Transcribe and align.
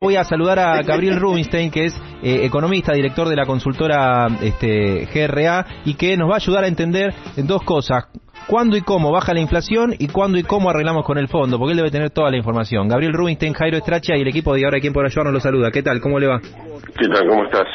Voy 0.00 0.14
a 0.14 0.22
saludar 0.22 0.60
a 0.60 0.80
Gabriel 0.86 1.18
Rubinstein, 1.18 1.72
que 1.72 1.86
es 1.86 2.00
eh, 2.22 2.44
economista, 2.44 2.92
director 2.92 3.28
de 3.28 3.34
la 3.34 3.44
consultora 3.46 4.28
este, 4.40 5.08
GRA, 5.12 5.66
y 5.84 5.94
que 5.94 6.16
nos 6.16 6.30
va 6.30 6.34
a 6.34 6.36
ayudar 6.36 6.62
a 6.62 6.68
entender 6.68 7.12
dos 7.36 7.64
cosas. 7.64 8.06
¿Cuándo 8.46 8.76
y 8.76 8.82
cómo 8.82 9.10
baja 9.10 9.34
la 9.34 9.40
inflación 9.40 9.92
y 9.98 10.06
cuándo 10.06 10.38
y 10.38 10.44
cómo 10.44 10.70
arreglamos 10.70 11.04
con 11.04 11.18
el 11.18 11.26
fondo? 11.26 11.58
Porque 11.58 11.72
él 11.72 11.78
debe 11.78 11.90
tener 11.90 12.10
toda 12.10 12.30
la 12.30 12.36
información. 12.36 12.86
Gabriel 12.86 13.12
Rubinstein, 13.12 13.54
Jairo 13.54 13.76
Estracha 13.76 14.16
y 14.16 14.20
el 14.20 14.28
equipo 14.28 14.54
de 14.54 14.64
Ahora 14.64 14.78
Quién 14.78 14.92
por 14.92 15.04
Ayudarnos 15.04 15.34
lo 15.34 15.40
saluda. 15.40 15.72
¿Qué 15.72 15.82
tal? 15.82 16.00
¿Cómo 16.00 16.20
le 16.20 16.28
va? 16.28 16.38
¿Qué 16.40 17.08
tal? 17.08 17.26
¿Cómo 17.26 17.44
estás? 17.46 17.66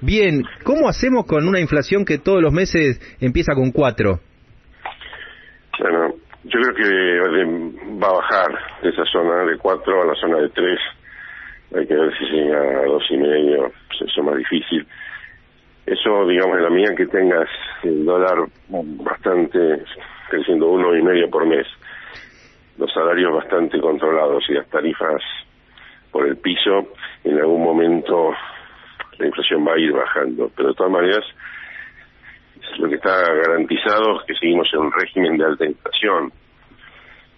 Bien. 0.00 0.44
¿Cómo 0.64 0.88
hacemos 0.88 1.26
con 1.26 1.46
una 1.46 1.60
inflación 1.60 2.06
que 2.06 2.16
todos 2.16 2.40
los 2.40 2.50
meses 2.52 2.98
empieza 3.20 3.52
con 3.54 3.72
4? 3.72 4.18
Bueno, 5.80 6.14
yo 6.44 6.60
creo 6.62 6.74
que 6.74 7.98
va 8.02 8.08
a 8.08 8.12
bajar 8.14 8.58
de 8.82 8.88
esa 8.88 9.04
zona 9.12 9.44
de 9.44 9.58
4 9.58 10.02
a 10.02 10.06
la 10.06 10.14
zona 10.14 10.38
de 10.38 10.48
3 10.48 10.78
hay 11.74 11.86
que 11.86 11.94
ver 11.94 12.16
si 12.18 12.24
llega 12.24 12.58
a 12.58 12.84
dos 12.84 13.02
y 13.10 13.16
medio, 13.16 13.72
pues 13.88 14.02
eso 14.02 14.20
es 14.20 14.24
más 14.26 14.36
difícil. 14.36 14.86
Eso, 15.86 16.26
digamos, 16.26 16.58
en 16.58 16.62
la 16.64 16.70
medida 16.70 16.94
que 16.94 17.06
tengas 17.06 17.48
el 17.82 18.04
dólar 18.04 18.46
bastante 18.68 19.82
creciendo 20.28 20.68
uno 20.68 20.94
y 20.94 21.02
medio 21.02 21.30
por 21.30 21.46
mes, 21.46 21.66
los 22.76 22.92
salarios 22.92 23.34
bastante 23.34 23.80
controlados 23.80 24.44
y 24.48 24.54
las 24.54 24.68
tarifas 24.68 25.22
por 26.10 26.26
el 26.26 26.36
piso, 26.36 26.88
en 27.24 27.38
algún 27.38 27.62
momento 27.62 28.32
la 29.18 29.26
inflación 29.26 29.66
va 29.66 29.74
a 29.74 29.78
ir 29.78 29.92
bajando. 29.92 30.50
Pero 30.54 30.68
de 30.70 30.74
todas 30.74 30.92
maneras, 30.92 31.24
lo 32.78 32.88
que 32.88 32.96
está 32.96 33.22
garantizado 33.32 34.20
es 34.20 34.26
que 34.26 34.34
seguimos 34.34 34.68
en 34.72 34.80
un 34.80 34.92
régimen 34.92 35.36
de 35.36 35.44
alta 35.44 35.64
inflación. 35.66 36.32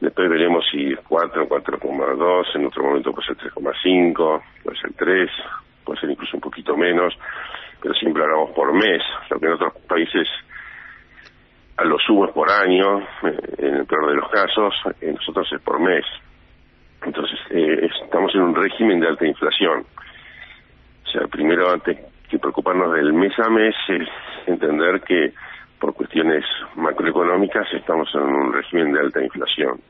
Después 0.01 0.31
veremos 0.31 0.65
si 0.71 0.95
4, 0.95 1.47
4,2, 1.47 2.57
en 2.57 2.67
otro 2.67 2.85
momento 2.85 3.13
puede 3.13 3.27
ser 3.27 3.37
3,5, 3.37 4.43
puede 4.65 4.79
ser 4.79 4.93
3, 4.95 5.31
puede 5.85 6.01
ser 6.01 6.11
incluso 6.11 6.37
un 6.37 6.41
poquito 6.41 6.77
menos, 6.77 7.15
pero 7.83 7.95
siempre 7.95 8.23
hablamos 8.23 8.51
por 8.53 8.73
mes, 8.73 9.03
lo 9.29 9.39
que 9.39 9.47
en 9.47 9.53
otros 9.53 9.75
países 9.87 10.27
a 11.77 11.85
lo 11.85 11.99
sumo 11.99 12.27
es 12.27 12.33
por 12.33 12.51
año, 12.51 13.01
eh, 13.01 13.39
en 13.59 13.75
el 13.77 13.87
peor 13.87 14.09
de 14.09 14.17
los 14.17 14.31
casos, 14.31 14.75
en 15.01 15.15
nosotros 15.15 15.49
es 15.53 15.61
por 15.63 15.81
mes. 15.81 16.05
Entonces, 17.05 17.39
eh, 17.51 17.89
estamos 18.05 18.35
en 18.35 18.43
un 18.43 18.55
régimen 18.55 19.01
de 19.01 19.09
alta 19.09 19.27
inflación. 19.27 19.87
O 21.05 21.09
sea, 21.11 21.27
primero, 21.29 21.71
antes 21.71 21.99
que 22.29 22.39
preocuparnos 22.39 22.93
del 22.93 23.13
mes 23.13 23.33
a 23.39 23.49
mes, 23.49 23.75
es 23.89 24.09
entender 24.47 25.01
que 25.01 25.33
por 25.81 25.95
cuestiones 25.95 26.45
macroeconómicas 26.77 27.67
estamos 27.73 28.09
en 28.15 28.23
un 28.23 28.53
régimen 28.53 28.93
de 28.93 29.01
alta 29.01 29.25
inflación. 29.25 29.81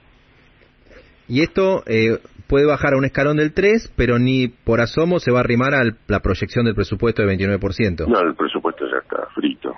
Y 1.28 1.42
esto 1.42 1.83
eh, 1.86 2.19
puede 2.48 2.66
bajar 2.66 2.94
a 2.94 2.96
un 2.96 3.05
escalón 3.05 3.36
del 3.36 3.52
3, 3.52 3.94
pero 3.96 4.18
ni 4.18 4.48
por 4.48 4.80
asomo 4.80 5.18
se 5.20 5.30
va 5.30 5.38
a 5.38 5.41
arrimar 5.42 5.74
a 5.74 5.83
la 6.08 6.20
proyección 6.20 6.64
del 6.64 6.74
presupuesto 6.74 7.22
de 7.22 7.36
29%. 7.36 8.08
No, 8.08 8.20
el 8.20 8.34
presupuesto 8.34 8.86
ya 8.91 8.98
está 8.98 9.27
frito. 9.34 9.72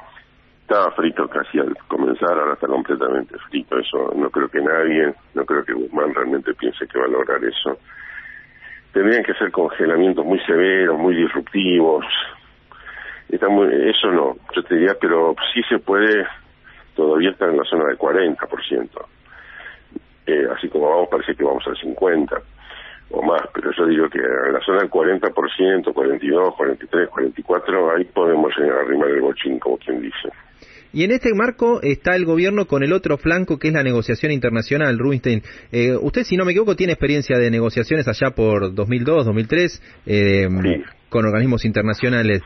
Estaba 0.63 0.91
frito 0.93 1.29
casi 1.29 1.59
al 1.59 1.77
comenzar, 1.89 2.33
ahora 2.33 2.55
está 2.55 2.67
completamente 2.67 3.37
frito. 3.51 3.79
Eso 3.79 4.15
no 4.17 4.31
creo 4.31 4.49
que 4.49 4.61
nadie, 4.61 5.13
no 5.35 5.45
creo 5.45 5.65
que 5.65 5.75
Guzmán 5.75 6.15
realmente 6.15 6.55
piense 6.55 6.87
que 6.87 6.99
va 6.99 7.05
a 7.05 7.09
lograr 7.09 7.45
eso. 7.45 7.79
Tendrían 8.93 9.23
que 9.25 9.35
ser 9.35 9.51
congelamientos 9.51 10.25
muy 10.25 10.39
severos, 10.47 10.99
muy 10.99 11.15
disruptivos, 11.15 12.07
Está 13.33 13.47
eso 13.47 14.13
no, 14.13 14.37
yo 14.55 14.63
te 14.63 14.75
diría, 14.75 14.95
pero 15.01 15.35
sí 15.53 15.63
se 15.69 15.79
puede 15.79 16.27
todavía 16.95 17.31
estar 17.31 17.49
en 17.49 17.57
la 17.57 17.65
zona 17.65 17.87
del 17.87 17.99
40%. 17.99 18.89
Eh, 20.27 20.47
así 20.55 20.69
como 20.69 20.91
vamos, 20.91 21.09
parece 21.11 21.35
que 21.35 21.43
vamos 21.43 21.67
al 21.67 21.75
50% 21.77 22.43
o 23.15 23.23
más, 23.23 23.43
pero 23.55 23.71
yo 23.77 23.87
digo 23.87 24.09
que 24.09 24.19
en 24.19 24.53
la 24.53 24.61
zona 24.61 24.81
del 24.81 24.91
40%, 24.91 25.93
42, 25.93 26.55
43, 26.57 27.09
44, 27.09 27.97
ahí 27.97 28.05
podemos 28.05 28.53
llegar 28.57 28.79
a 28.79 28.81
arrimar 28.83 29.11
el 29.11 29.21
bochín, 29.21 29.59
como 29.59 29.77
quien 29.79 30.01
dice. 30.01 30.31
Y 30.95 31.05
en 31.05 31.11
este 31.11 31.31
marco 31.35 31.81
está 31.83 32.15
el 32.17 32.27
gobierno 32.27 32.67
con 32.67 32.83
el 32.83 32.93
otro 32.93 33.17
flanco, 33.17 33.59
que 33.59 33.69
es 33.69 33.75
la 33.75 33.83
negociación 33.83 34.31
internacional. 34.31 34.99
Rubinstein, 34.99 35.43
eh, 35.73 35.97
usted, 35.99 36.23
si 36.25 36.37
no 36.37 36.45
me 36.45 36.53
equivoco, 36.53 36.77
tiene 36.77 36.93
experiencia 36.93 37.39
de 37.39 37.51
negociaciones 37.51 38.07
allá 38.09 38.35
por 38.35 38.75
2002, 38.75 39.25
2003, 39.25 39.83
eh, 40.07 40.49
con 41.09 41.25
organismos 41.25 41.65
internacionales. 41.65 42.43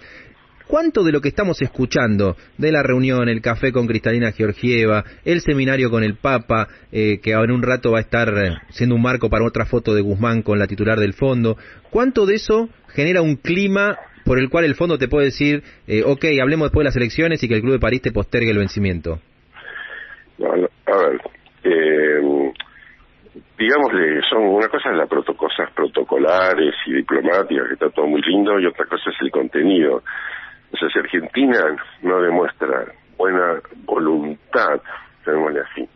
¿Cuánto 0.66 1.04
de 1.04 1.12
lo 1.12 1.20
que 1.20 1.28
estamos 1.28 1.62
escuchando, 1.62 2.36
de 2.58 2.72
la 2.72 2.82
reunión, 2.82 3.28
el 3.28 3.40
café 3.40 3.70
con 3.72 3.86
Cristalina 3.86 4.32
Georgieva, 4.32 5.04
el 5.24 5.40
seminario 5.40 5.90
con 5.90 6.02
el 6.02 6.16
Papa, 6.16 6.66
eh, 6.90 7.20
que 7.22 7.32
en 7.32 7.52
un 7.52 7.62
rato 7.62 7.92
va 7.92 7.98
a 7.98 8.00
estar 8.00 8.28
eh, 8.36 8.56
siendo 8.70 8.96
un 8.96 9.02
marco 9.02 9.30
para 9.30 9.44
otra 9.44 9.64
foto 9.64 9.94
de 9.94 10.02
Guzmán 10.02 10.42
con 10.42 10.58
la 10.58 10.66
titular 10.66 10.98
del 10.98 11.12
fondo, 11.12 11.56
cuánto 11.90 12.26
de 12.26 12.34
eso 12.34 12.68
genera 12.88 13.22
un 13.22 13.36
clima 13.36 13.96
por 14.24 14.40
el 14.40 14.50
cual 14.50 14.64
el 14.64 14.74
fondo 14.74 14.98
te 14.98 15.06
puede 15.06 15.26
decir, 15.26 15.62
eh, 15.86 16.02
ok, 16.04 16.24
hablemos 16.42 16.66
después 16.66 16.82
de 16.82 16.88
las 16.88 16.96
elecciones 16.96 17.42
y 17.42 17.48
que 17.48 17.54
el 17.54 17.60
Club 17.60 17.74
de 17.74 17.78
París 17.78 18.02
te 18.02 18.10
postergue 18.10 18.50
el 18.50 18.58
vencimiento? 18.58 19.20
a 20.42 20.96
ver, 20.98 21.20
eh, 21.64 22.52
digámosle, 23.56 24.20
son 24.28 24.42
una 24.42 24.68
cosa 24.68 24.90
es 24.90 24.96
las 24.96 25.08
cosas 25.08 25.70
protocolares 25.74 26.74
y 26.86 26.94
diplomáticas, 26.94 27.68
que 27.68 27.74
está 27.74 27.90
todo 27.90 28.06
muy 28.06 28.20
lindo, 28.22 28.58
y 28.58 28.66
otra 28.66 28.84
cosa 28.86 29.10
es 29.10 29.16
el 29.20 29.30
contenido. 29.30 30.02
O 30.72 30.76
sea, 30.76 30.88
si 30.90 30.98
Argentina 30.98 31.60
no 32.02 32.20
demuestra 32.20 32.86
buena 33.16 33.60
voluntad, 33.84 34.80
llamémosle 35.24 35.60
así, 35.60 35.88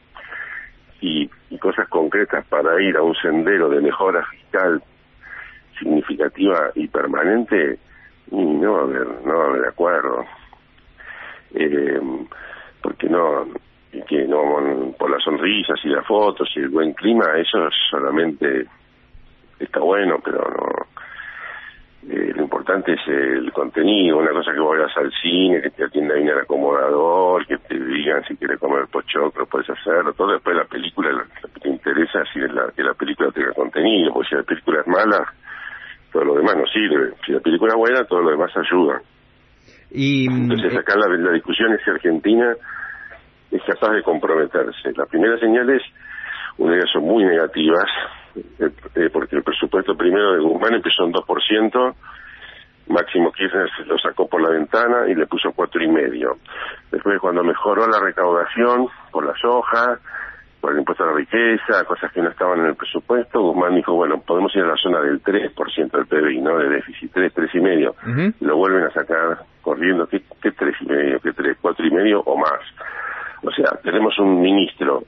y, 1.00 1.31
y 1.50 1.58
cosas 1.58 1.88
concretas 1.88 2.47
para 2.47 2.81
ir 2.82 2.97
a 2.97 3.03
un 3.03 3.14
sendero 3.16 3.69
de 3.69 3.81
mejora 3.81 4.25
fiscal 4.26 4.82
significativa 5.78 6.70
y 6.75 6.88
permanente, 6.88 7.78
no 8.31 8.72
va 8.72 8.81
a 8.81 8.82
haber, 8.82 9.06
no 9.25 9.38
va 9.38 9.44
a 9.44 9.48
haber 9.48 9.69
acuerdo. 9.69 10.25
Eh, 11.54 12.00
porque 12.82 13.08
no, 13.08 13.47
que 14.08 14.26
no 14.26 14.94
por 14.98 15.10
las 15.10 15.22
sonrisas 15.22 15.78
y 15.84 15.88
las 15.88 16.06
fotos 16.06 16.48
y 16.54 16.60
el 16.60 16.69
buen 16.69 16.92
clima, 16.92 17.25
eso 17.37 17.69
solamente 17.91 18.66
está 19.58 19.81
bueno, 19.81 20.19
pero 20.25 20.38
no, 20.38 20.87
importante 22.70 22.92
es 22.92 23.08
el 23.08 23.53
contenido, 23.53 24.19
una 24.19 24.31
cosa 24.31 24.53
que 24.53 24.60
vayas 24.60 24.97
al 24.97 25.10
cine, 25.20 25.60
que 25.60 25.70
te 25.70 25.84
atienda 25.84 26.14
bien 26.14 26.28
el 26.28 26.38
acomodador, 26.38 27.44
que 27.47 27.58
te 27.58 27.75
digan 27.75 28.22
si 28.28 28.36
quieres 28.36 28.58
comer 28.60 28.86
pochoclo, 28.86 29.47
puedes 29.47 29.69
hacerlo, 29.70 30.12
todo 30.12 30.32
después 30.32 30.56
la 30.56 30.64
película, 30.64 31.10
lo 31.10 31.25
que 31.25 31.60
te 31.60 31.69
interesa 31.69 32.22
si 32.32 32.41
es 32.41 32.53
la, 32.53 32.70
que 32.75 32.82
la 32.82 32.94
película 32.94 33.31
tenga 33.32 33.53
contenido, 33.54 34.12
porque 34.12 34.28
si 34.28 34.34
la 34.36 34.42
película 34.42 34.81
es 34.81 34.86
mala, 34.86 35.32
todo 36.12 36.25
lo 36.25 36.34
demás 36.34 36.56
no 36.56 36.66
sirve, 36.66 37.14
si 37.26 37.32
la 37.32 37.41
película 37.41 37.72
es 37.72 37.78
buena, 37.78 38.04
todo 38.04 38.20
lo 38.22 38.31
demás 38.31 38.50
ayuda. 38.56 39.02
Y, 39.91 40.26
Entonces 40.26 40.76
acá 40.76 40.94
la, 40.97 41.08
la 41.16 41.32
discusión 41.32 41.72
es 41.72 41.81
si 41.84 41.91
Argentina 41.91 42.54
es 43.50 43.62
capaz 43.64 43.92
de 43.94 44.02
comprometerse. 44.02 44.92
La 44.97 45.06
primera 45.06 45.37
señal 45.38 45.69
es, 45.70 45.82
una 46.58 46.72
de 46.72 46.78
ellas 46.78 46.91
son 46.92 47.02
muy 47.02 47.25
negativas, 47.25 47.87
eh, 48.37 48.70
eh, 48.94 49.10
porque 49.12 49.34
el 49.34 49.42
presupuesto 49.42 49.97
primero 49.97 50.34
de 50.34 50.41
Guzmán 50.41 50.75
empezó 50.75 51.04
en 51.04 51.12
2%, 51.12 51.94
Máximo 52.90 53.32
Kirchner 53.32 53.68
se 53.76 53.84
lo 53.84 53.98
sacó 53.98 54.28
por 54.28 54.42
la 54.42 54.50
ventana 54.50 55.08
y 55.08 55.14
le 55.14 55.26
puso 55.26 55.52
cuatro 55.52 55.82
y 55.82 55.88
medio. 55.88 56.38
Después 56.90 57.18
cuando 57.20 57.42
mejoró 57.44 57.86
la 57.86 58.00
recaudación 58.00 58.88
por 59.10 59.24
la 59.24 59.34
soja, 59.36 59.98
por 60.60 60.72
el 60.72 60.80
impuesto 60.80 61.04
a 61.04 61.06
la 61.06 61.12
riqueza, 61.14 61.84
cosas 61.84 62.12
que 62.12 62.20
no 62.20 62.28
estaban 62.28 62.60
en 62.60 62.66
el 62.66 62.74
presupuesto, 62.74 63.40
Guzmán 63.40 63.74
dijo, 63.74 63.94
bueno, 63.94 64.20
podemos 64.20 64.54
ir 64.54 64.62
a 64.62 64.68
la 64.68 64.76
zona 64.76 65.00
del 65.00 65.22
3% 65.22 65.90
del 65.90 66.06
PBI, 66.06 66.40
¿no? 66.42 66.58
De 66.58 66.68
déficit, 66.68 67.12
3, 67.12 67.32
3 67.32 67.54
y 67.54 67.60
medio. 67.60 67.94
Lo 68.40 68.56
vuelven 68.56 68.84
a 68.84 68.90
sacar 68.90 69.38
corriendo, 69.62 70.06
¿qué, 70.06 70.22
qué 70.42 70.52
3 70.52 70.74
y 70.80 70.86
medio? 70.86 71.20
¿Qué 71.20 71.32
3, 71.32 71.56
4 71.60 71.86
y 71.86 71.90
medio 71.90 72.20
o 72.20 72.36
más? 72.36 72.60
O 73.42 73.50
sea, 73.52 73.70
tenemos 73.82 74.18
un 74.18 74.40
ministro 74.40 75.04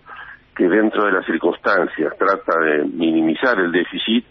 que 0.54 0.68
dentro 0.68 1.04
de 1.06 1.12
las 1.12 1.24
circunstancias 1.24 2.14
trata 2.18 2.58
de 2.60 2.84
minimizar 2.84 3.58
el 3.58 3.72
déficit 3.72 4.26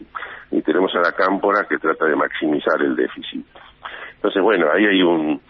y 0.52 0.62
tenemos 0.62 0.94
a 0.96 1.00
la 1.00 1.12
cámpora 1.14 1.66
que 1.68 1.78
trata 1.78 2.06
de 2.06 2.16
maximizar 2.16 2.81
el 2.81 2.95
déficit. 2.95 3.45
Entonces, 4.16 4.42
bueno, 4.42 4.68
ahí 4.72 4.86
hay 4.86 5.01
un, 5.01 5.42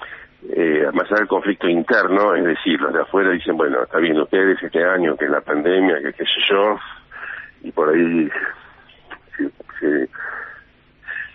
eh, 0.50 0.88
más 0.94 1.12
allá 1.12 1.26
conflicto 1.26 1.68
interno, 1.68 2.36
es 2.36 2.46
decir, 2.46 2.80
los 2.80 2.94
de 2.94 3.02
afuera 3.02 3.32
dicen, 3.32 3.58
bueno, 3.58 3.84
está 3.84 4.00
bien 4.00 4.20
ustedes 4.20 4.62
este 4.64 4.84
año, 4.84 5.16
que 5.18 5.26
es 5.26 5.32
la 5.32 5.42
pandemia, 5.42 5.98
que 6.02 6.14
qué 6.14 6.24
sé 6.24 6.42
yo, 6.50 6.80
y 7.64 7.72
por 7.72 7.90
ahí, 7.90 8.30
si, 9.38 9.46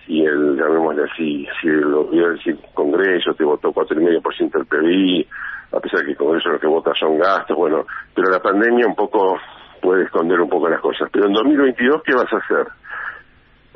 si, 0.06 0.24
el, 0.24 0.56
llamémosle 0.56 1.04
así, 1.04 1.46
si 1.60 1.68
el 1.68 1.84
gobierno, 1.84 2.36
si 2.38 2.50
el 2.50 2.58
Congreso 2.72 3.34
te 3.34 3.44
votó 3.44 3.72
cuatro 3.72 4.00
y 4.00 4.04
medio 4.04 4.22
por 4.22 4.34
ciento 4.34 4.58
del 4.58 4.66
PBI, 4.66 5.26
a 5.72 5.80
pesar 5.80 6.00
de 6.00 6.06
que 6.06 6.16
con 6.16 6.36
eso 6.36 6.48
lo 6.50 6.60
que 6.60 6.66
vota 6.66 6.92
son 6.98 7.18
gastos, 7.18 7.56
bueno, 7.56 7.84
pero 8.14 8.30
la 8.30 8.40
pandemia 8.40 8.86
un 8.86 8.94
poco 8.94 9.38
puede 9.82 10.04
esconder 10.04 10.40
un 10.40 10.48
poco 10.48 10.68
las 10.68 10.80
cosas. 10.80 11.08
Pero 11.12 11.26
en 11.26 11.32
2022, 11.32 12.02
¿qué 12.04 12.14
vas 12.14 12.32
a 12.32 12.36
hacer? 12.36 12.66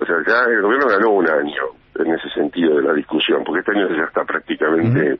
O 0.00 0.06
sea, 0.06 0.17
ya 0.27 0.50
el 0.50 0.62
gobierno 0.62 0.87
ganó 0.88 1.11
un 1.11 1.29
año 1.29 1.62
en 1.99 2.15
ese 2.15 2.29
sentido 2.31 2.77
de 2.77 2.82
la 2.82 2.94
discusión, 2.94 3.43
porque 3.44 3.61
este 3.61 3.73
año 3.73 3.88
ya 3.97 4.05
está 4.05 4.25
prácticamente 4.25 5.19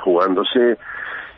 jugándose 0.00 0.76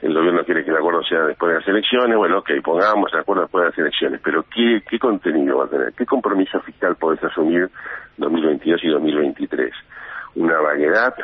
el 0.02 0.14
gobierno 0.14 0.44
quiere 0.44 0.64
que 0.64 0.70
el 0.70 0.76
acuerdo 0.76 1.02
sea 1.02 1.22
después 1.24 1.52
de 1.52 1.58
las 1.58 1.68
elecciones, 1.68 2.16
bueno, 2.16 2.38
ok, 2.38 2.50
pongamos 2.64 3.12
el 3.12 3.20
acuerdo 3.20 3.42
después 3.42 3.64
de 3.64 3.70
las 3.70 3.78
elecciones, 3.78 4.20
pero 4.24 4.44
¿qué, 4.44 4.82
qué 4.88 4.98
contenido 4.98 5.58
va 5.58 5.66
a 5.66 5.68
tener? 5.68 5.92
¿Qué 5.92 6.06
compromiso 6.06 6.60
fiscal 6.60 6.96
podés 6.96 7.22
asumir 7.22 7.68
2022 8.16 8.84
y 8.84 8.88
2023? 8.88 9.72
¿Una 10.36 10.58
vaguedad 10.60 11.14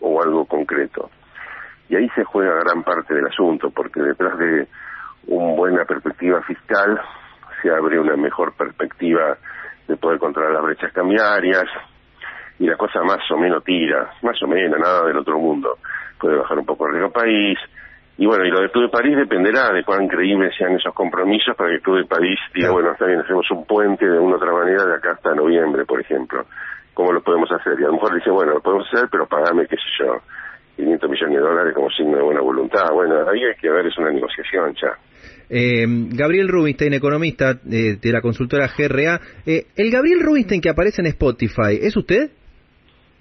o 0.00 0.22
algo 0.22 0.44
concreto? 0.44 1.10
Y 1.88 1.96
ahí 1.96 2.08
se 2.14 2.22
juega 2.22 2.54
gran 2.60 2.84
parte 2.84 3.14
del 3.14 3.26
asunto, 3.26 3.70
porque 3.70 4.00
detrás 4.00 4.38
de 4.38 4.68
una 5.26 5.54
buena 5.54 5.84
perspectiva 5.84 6.40
fiscal 6.42 7.00
se 7.60 7.70
abre 7.70 7.98
una 7.98 8.16
mejor 8.16 8.52
perspectiva 8.54 9.36
de 9.88 9.96
poder 9.96 10.20
controlar 10.20 10.52
las 10.52 10.62
brechas 10.62 10.92
cambiarias, 10.92 11.66
y 12.60 12.66
la 12.66 12.76
cosa 12.76 13.02
más 13.02 13.28
o 13.30 13.38
menos 13.38 13.64
tira, 13.64 14.12
más 14.22 14.40
o 14.42 14.46
menos, 14.46 14.78
nada 14.78 15.06
del 15.06 15.16
otro 15.16 15.38
mundo. 15.38 15.78
Puede 16.20 16.36
bajar 16.36 16.58
un 16.58 16.66
poco 16.66 16.86
el 16.86 16.92
riesgo 16.92 17.10
país, 17.10 17.58
y 18.20 18.26
bueno, 18.26 18.44
y 18.44 18.50
lo 18.50 18.60
del 18.60 18.70
Club 18.70 18.84
de 18.84 18.90
París 18.90 19.16
dependerá 19.16 19.72
de 19.72 19.82
cuán 19.82 20.06
creíbles 20.06 20.54
sean 20.54 20.74
esos 20.74 20.92
compromisos 20.92 21.56
para 21.56 21.70
que 21.70 21.76
el 21.76 21.80
Club 21.80 22.00
de 22.00 22.04
París 22.04 22.38
diga, 22.54 22.70
bueno, 22.70 22.92
está 22.92 23.06
bien, 23.06 23.20
hacemos 23.20 23.50
un 23.50 23.64
puente 23.64 24.04
de 24.04 24.18
una 24.18 24.34
u 24.34 24.36
otra 24.36 24.52
manera 24.52 24.84
de 24.84 24.94
acá 24.96 25.12
hasta 25.12 25.34
noviembre, 25.34 25.86
por 25.86 26.02
ejemplo. 26.02 26.44
¿Cómo 26.92 27.12
lo 27.12 27.22
podemos 27.22 27.50
hacer? 27.50 27.80
Y 27.80 27.84
a 27.84 27.86
lo 27.86 27.94
mejor 27.94 28.14
dice, 28.14 28.28
bueno, 28.28 28.52
lo 28.52 28.60
podemos 28.60 28.86
hacer, 28.92 29.08
pero 29.10 29.26
pagame, 29.26 29.66
qué 29.66 29.76
sé 29.76 30.04
yo, 30.04 30.20
500 30.76 31.10
millones 31.10 31.34
de 31.34 31.40
dólares 31.40 31.74
como 31.74 31.88
signo 31.88 32.18
de 32.18 32.22
buena 32.22 32.42
voluntad. 32.42 32.92
Bueno, 32.92 33.26
ahí 33.26 33.42
hay 33.42 33.54
que 33.58 33.70
ver, 33.70 33.86
es 33.86 33.96
una 33.96 34.10
negociación 34.10 34.74
ya. 34.74 34.98
Eh, 35.48 35.86
Gabriel 36.12 36.48
Rubinstein, 36.48 36.92
economista 36.92 37.52
eh, 37.72 37.96
de 38.02 38.12
la 38.12 38.20
consultora 38.20 38.68
GRA. 38.68 39.18
Eh, 39.46 39.64
¿El 39.74 39.90
Gabriel 39.90 40.20
Rubinstein 40.20 40.60
que 40.60 40.68
aparece 40.68 41.00
en 41.00 41.06
Spotify, 41.06 41.80
es 41.80 41.96
usted? 41.96 42.28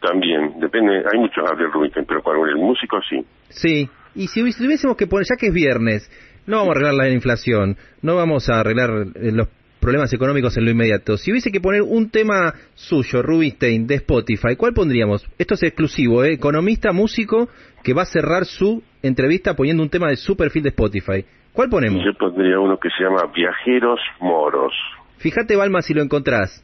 También, 0.01 0.60
depende, 0.60 1.06
hay 1.10 1.19
muchos 1.19 1.42
Gabriel 1.42 1.72
Rubinstein, 1.72 2.06
pero 2.06 2.22
cuando 2.22 2.46
el 2.48 2.57
músico 2.57 3.00
sí. 3.10 3.25
Sí, 3.48 3.90
y 4.19 4.27
si 4.27 4.42
tuviésemos 4.51 4.98
que 4.98 5.07
poner, 5.07 5.25
ya 5.30 5.38
que 5.39 5.48
es 5.48 5.54
viernes, 5.54 6.12
no 6.45 6.57
vamos 6.57 6.69
a 6.69 6.71
arreglar 6.71 6.94
la 6.95 7.10
inflación, 7.10 7.77
no 8.01 8.16
vamos 8.16 8.50
a 8.50 8.60
arreglar 8.60 8.89
eh, 9.16 9.31
los 9.31 9.48
problemas 9.80 10.12
económicos 10.12 10.57
en 10.57 10.66
lo 10.66 10.71
inmediato. 10.71 11.16
Si 11.16 11.31
hubiese 11.31 11.51
que 11.51 11.62
poner 11.62 11.83
un 11.83 12.10
tema 12.10 12.54
suyo, 12.75 13.21
Rubinstein, 13.21 13.88
de 13.88 13.95
Spotify, 13.95 14.57
¿cuál 14.57 14.74
pondríamos? 14.74 15.25
Esto 15.38 15.54
es 15.54 15.63
exclusivo, 15.63 16.25
¿eh? 16.25 16.33
economista, 16.33 16.92
músico, 16.92 17.48
que 17.81 17.94
va 17.94 18.01
a 18.01 18.06
cerrar 18.06 18.44
su 18.44 18.83
entrevista 19.01 19.56
poniendo 19.56 19.81
un 19.81 19.89
tema 19.89 20.10
de 20.10 20.18
su 20.18 20.36
perfil 20.36 20.63
de 20.63 20.69
Spotify. 20.69 21.24
¿Cuál 21.54 21.69
ponemos? 21.69 22.04
Yo 22.04 22.12
pondría 22.19 22.60
uno 22.60 22.77
que 22.77 22.89
se 22.89 23.01
llama 23.01 23.31
Viajeros 23.33 24.01
Moros. 24.19 24.74
Fíjate, 25.19 25.56
Balma, 25.56 25.81
si 25.81 25.94
lo 25.94 26.01
encontrás. 26.01 26.62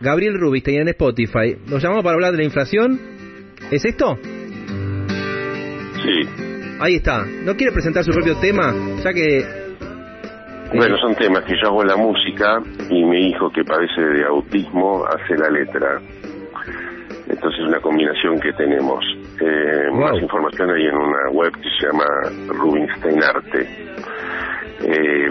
Gabriel 0.00 0.38
Rubinstein 0.38 0.82
en 0.82 0.88
Spotify. 0.88 1.56
¿Nos 1.66 1.82
llamamos 1.82 2.04
para 2.04 2.14
hablar 2.14 2.32
de 2.32 2.38
la 2.38 2.44
inflación? 2.44 3.00
¿Es 3.70 3.86
esto? 3.86 4.18
Sí. 6.02 6.49
Ahí 6.80 6.96
está. 6.96 7.26
¿No 7.44 7.54
quiere 7.56 7.72
presentar 7.72 8.02
su 8.02 8.10
propio 8.10 8.36
tema? 8.40 8.72
Ya 9.04 9.12
que... 9.12 9.38
Eh, 9.40 10.76
bueno, 10.76 10.96
son 10.96 11.14
temas 11.14 11.44
que 11.44 11.52
yo 11.60 11.68
hago 11.68 11.84
la 11.84 11.96
música 11.96 12.58
y 12.88 13.04
mi 13.04 13.28
hijo 13.28 13.50
que 13.50 13.62
padece 13.64 14.00
de 14.00 14.24
autismo 14.24 15.04
hace 15.04 15.36
la 15.36 15.50
letra. 15.50 16.00
Entonces 17.28 17.60
es 17.60 17.68
una 17.68 17.80
combinación 17.80 18.40
que 18.40 18.52
tenemos. 18.54 19.04
Eh, 19.42 19.90
Más 19.92 20.22
información 20.22 20.70
hay 20.70 20.86
en 20.86 20.96
una 20.96 21.30
web 21.32 21.52
que 21.52 21.68
se 21.78 21.86
llama 21.86 22.06
Rubinstein 22.48 23.22
Arte. 23.24 23.60
Eh, 24.82 25.28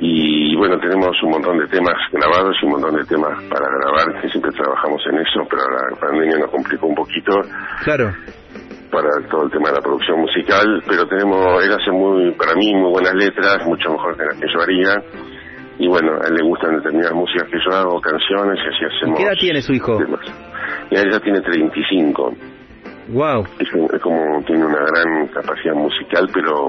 y 0.00 0.54
bueno, 0.56 0.78
tenemos 0.80 1.16
un 1.22 1.30
montón 1.30 1.58
de 1.60 1.66
temas 1.68 1.96
grabados 2.12 2.54
y 2.60 2.66
un 2.66 2.72
montón 2.72 2.96
de 2.96 3.04
temas 3.04 3.42
para 3.44 3.66
grabar, 3.70 4.20
que 4.20 4.28
siempre 4.28 4.50
trabajamos 4.52 5.00
en 5.06 5.18
eso, 5.18 5.48
pero 5.48 5.62
la 5.70 5.96
pandemia 5.98 6.38
nos 6.40 6.50
complicó 6.50 6.88
un 6.88 6.94
poquito. 6.94 7.40
Claro 7.84 8.12
para 8.94 9.10
todo 9.28 9.44
el 9.44 9.50
tema 9.50 9.70
de 9.70 9.74
la 9.74 9.80
producción 9.80 10.20
musical, 10.20 10.82
pero 10.86 11.06
tenemos, 11.06 11.64
él 11.64 11.72
hace 11.72 11.90
muy, 11.90 12.30
para 12.32 12.54
mí, 12.54 12.72
muy 12.74 12.92
buenas 12.92 13.14
letras, 13.14 13.66
mucho 13.66 13.90
mejor 13.90 14.16
que 14.16 14.24
las 14.24 14.38
que 14.38 14.46
yo 14.46 14.60
haría. 14.62 14.94
Y 15.78 15.88
bueno, 15.88 16.12
a 16.22 16.28
él 16.28 16.34
le 16.34 16.44
gustan 16.46 16.76
determinadas 16.76 17.14
músicas 17.14 17.48
que 17.50 17.58
yo 17.58 17.76
hago, 17.76 18.00
canciones, 18.00 18.58
y 18.62 18.68
así 18.68 18.96
hacemos. 18.96 19.18
¿Qué 19.18 19.24
edad 19.24 19.36
tiene 19.38 19.60
su 19.60 19.72
hijo? 19.72 19.98
Y 20.90 20.94
él 20.94 21.10
ya 21.10 21.18
tiene 21.18 21.40
35. 21.40 22.34
Wow. 23.08 23.44
Es, 23.58 24.00
como, 24.00 24.42
tiene 24.44 24.64
una 24.64 24.78
gran 24.78 25.26
capacidad 25.28 25.74
musical, 25.74 26.28
pero 26.32 26.68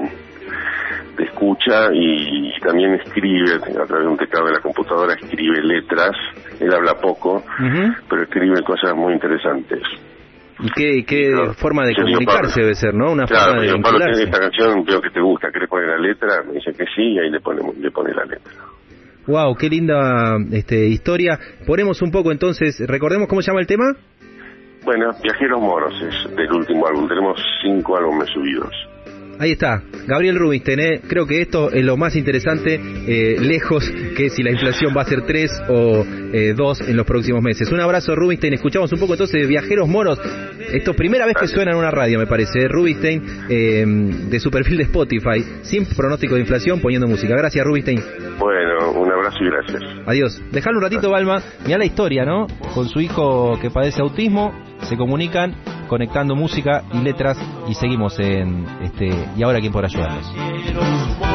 te 1.16 1.24
escucha 1.24 1.88
y, 1.94 2.52
también 2.60 2.94
escribe 2.94 3.54
a 3.54 3.86
través 3.86 4.04
de 4.04 4.08
un 4.08 4.16
teclado 4.16 4.46
de 4.46 4.54
la 4.54 4.60
computadora, 4.60 5.14
escribe 5.14 5.62
letras. 5.62 6.16
Él 6.58 6.74
habla 6.74 6.94
poco, 6.94 7.44
pero 8.10 8.22
escribe 8.24 8.60
cosas 8.64 8.96
muy 8.96 9.12
interesantes. 9.12 9.82
¿Y 10.58 10.70
qué, 10.70 11.04
qué 11.06 11.52
forma 11.58 11.84
de 11.86 11.94
comunicarse 11.94 12.60
debe 12.60 12.74
ser, 12.74 12.94
no? 12.94 13.12
Una 13.12 13.26
forma 13.26 13.60
de 13.60 13.78
Pablo, 13.80 14.06
esta 14.10 14.38
canción 14.38 14.84
veo 14.84 15.00
que 15.02 15.10
te 15.10 15.20
gusta, 15.20 15.50
¿querés 15.52 15.68
poner 15.68 15.88
la 15.88 15.98
letra? 15.98 16.42
Me 16.46 16.54
dice 16.54 16.72
que 16.72 16.84
sí 16.86 17.02
y 17.12 17.18
ahí 17.18 17.30
le, 17.30 17.40
ponemos, 17.40 17.76
le 17.76 17.90
pone 17.90 18.14
la 18.14 18.24
letra. 18.24 18.52
Wow, 19.26 19.54
qué 19.56 19.68
linda 19.68 20.36
este, 20.52 20.86
historia. 20.86 21.38
Ponemos 21.66 22.00
un 22.00 22.10
poco 22.10 22.32
entonces, 22.32 22.80
recordemos 22.86 23.28
cómo 23.28 23.42
se 23.42 23.50
llama 23.50 23.60
el 23.60 23.66
tema. 23.66 23.84
Bueno, 24.84 25.10
Viajeros 25.22 25.60
Moros 25.60 25.94
es 26.00 26.36
del 26.36 26.52
último 26.52 26.86
álbum, 26.86 27.08
tenemos 27.08 27.42
cinco 27.60 27.98
álbumes 27.98 28.28
subidos. 28.30 28.72
Ahí 29.38 29.52
está, 29.52 29.82
Gabriel 30.06 30.38
Rubinstein, 30.38 30.80
¿eh? 30.80 31.00
creo 31.06 31.26
que 31.26 31.42
esto 31.42 31.70
es 31.70 31.84
lo 31.84 31.96
más 31.96 32.16
interesante, 32.16 32.80
eh, 33.06 33.36
lejos 33.38 33.90
que 34.16 34.30
si 34.30 34.42
la 34.42 34.50
inflación 34.50 34.94
va 34.96 35.02
a 35.02 35.04
ser 35.04 35.22
3 35.22 35.50
o 35.68 36.04
2 36.56 36.80
eh, 36.80 36.84
en 36.88 36.96
los 36.96 37.06
próximos 37.06 37.42
meses. 37.42 37.70
Un 37.70 37.80
abrazo 37.80 38.14
Rubinstein, 38.14 38.54
escuchamos 38.54 38.90
un 38.92 38.98
poco 38.98 39.12
entonces 39.12 39.42
de 39.42 39.46
Viajeros 39.46 39.88
Moros, 39.88 40.18
esto 40.72 40.92
es 40.92 40.96
primera 40.96 41.26
vez 41.26 41.36
que 41.38 41.46
suena 41.48 41.72
en 41.72 41.78
una 41.78 41.90
radio 41.90 42.18
me 42.18 42.26
parece, 42.26 42.66
Rubinstein, 42.68 43.48
de 43.48 44.40
su 44.40 44.50
perfil 44.50 44.78
de 44.78 44.84
Spotify, 44.84 45.44
sin 45.62 45.84
pronóstico 45.86 46.34
de 46.34 46.40
inflación, 46.40 46.80
poniendo 46.80 47.06
música. 47.06 47.34
Gracias 47.36 47.64
Rubinstein. 47.64 48.00
Bueno, 48.38 48.92
un 48.92 49.12
abrazo 49.12 49.38
y 49.40 49.46
gracias. 49.46 49.82
Adiós. 50.06 50.42
Dejalo 50.50 50.78
un 50.78 50.82
ratito, 50.84 51.10
Balma, 51.10 51.42
mira 51.64 51.78
la 51.78 51.84
historia, 51.84 52.24
¿no? 52.24 52.46
Con 52.74 52.88
su 52.88 53.00
hijo 53.00 53.58
que 53.60 53.70
padece 53.70 54.00
autismo, 54.00 54.52
se 54.82 54.96
comunican 54.96 55.54
conectando 55.88 56.34
música 56.34 56.84
y 56.92 56.98
letras 56.98 57.38
y 57.68 57.74
seguimos 57.74 58.18
en 58.18 58.66
este 58.82 59.10
y 59.36 59.42
ahora 59.42 59.60
quién 59.60 59.72
podrá 59.72 59.88
ayudarnos. 59.88 61.25